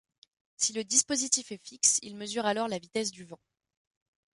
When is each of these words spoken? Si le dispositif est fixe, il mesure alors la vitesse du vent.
Si 0.57 0.73
le 0.73 0.83
dispositif 0.83 1.51
est 1.51 1.63
fixe, 1.63 1.99
il 2.01 2.15
mesure 2.17 2.47
alors 2.47 2.67
la 2.67 2.79
vitesse 2.79 3.11
du 3.11 3.23
vent. 3.23 3.39